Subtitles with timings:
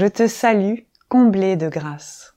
[0.00, 0.78] Je te salue,
[1.10, 2.34] comblée de grâce.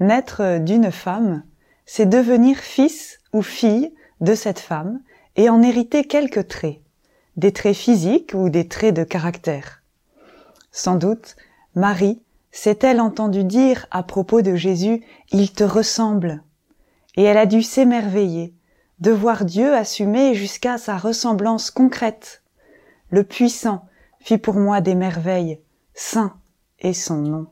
[0.00, 1.44] Naître d'une femme,
[1.86, 5.00] c'est devenir fils ou fille de cette femme
[5.36, 6.80] et en hériter quelques traits,
[7.36, 9.84] des traits physiques ou des traits de caractère.
[10.72, 11.36] Sans doute,
[11.76, 16.42] Marie s'est-elle entendue dire à propos de Jésus, il te ressemble,
[17.14, 18.52] et elle a dû s'émerveiller
[18.98, 22.42] de voir Dieu assumer jusqu'à sa ressemblance concrète.
[23.10, 23.86] Le puissant
[24.18, 25.60] fit pour moi des merveilles,
[25.94, 26.39] saint
[26.80, 27.46] est son nom.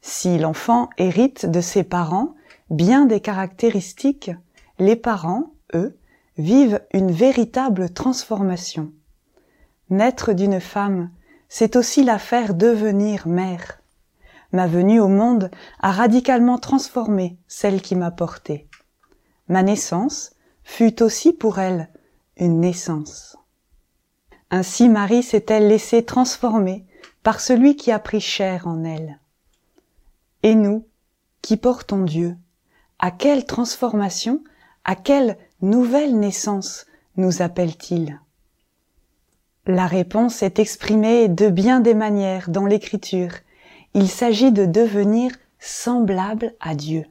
[0.00, 2.34] Si l'enfant hérite de ses parents
[2.70, 4.30] bien des caractéristiques,
[4.78, 5.98] les parents, eux,
[6.38, 8.92] vivent une véritable transformation.
[9.90, 11.10] Naître d'une femme,
[11.48, 13.82] c'est aussi la faire devenir mère.
[14.52, 18.68] Ma venue au monde a radicalement transformé celle qui m'a portée.
[19.48, 20.32] Ma naissance
[20.64, 21.88] fut aussi pour elle
[22.36, 23.36] une naissance.
[24.50, 26.86] Ainsi Marie s'est-elle laissée transformer
[27.22, 29.18] par celui qui a pris chair en elle.
[30.42, 30.86] Et nous,
[31.42, 32.36] qui portons Dieu,
[32.98, 34.42] à quelle transformation,
[34.84, 38.20] à quelle nouvelle naissance nous appelle-t-il?
[39.66, 43.32] La réponse est exprimée de bien des manières dans l'écriture.
[43.94, 47.04] Il s'agit de devenir semblable à Dieu,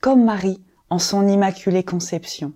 [0.00, 2.52] comme Marie en son immaculée conception.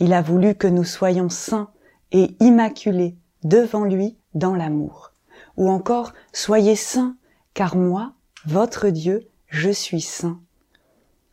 [0.00, 1.70] Il a voulu que nous soyons saints
[2.10, 5.12] et immaculés devant lui dans l'amour.
[5.56, 7.16] Ou encore, soyez saints,
[7.54, 8.12] car moi,
[8.46, 10.40] votre Dieu, je suis saint.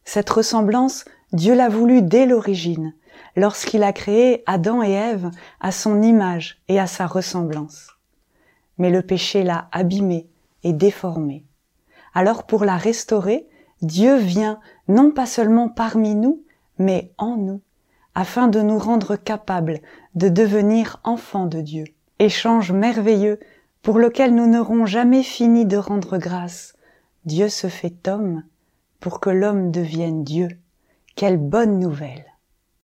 [0.03, 2.93] Cette ressemblance, Dieu l'a voulu dès l'origine,
[3.35, 5.29] lorsqu'il a créé Adam et Ève
[5.59, 7.89] à son image et à sa ressemblance.
[8.77, 10.27] Mais le péché l'a abîmé
[10.63, 11.45] et déformé.
[12.13, 13.47] Alors pour la restaurer,
[13.81, 16.43] Dieu vient non pas seulement parmi nous,
[16.79, 17.61] mais en nous,
[18.15, 19.81] afin de nous rendre capables
[20.15, 21.83] de devenir enfants de Dieu.
[22.19, 23.39] Échange merveilleux
[23.81, 26.73] pour lequel nous n'aurons jamais fini de rendre grâce.
[27.25, 28.43] Dieu se fait homme
[28.99, 30.49] pour que l'homme devienne Dieu.
[31.15, 32.25] Quelle bonne nouvelle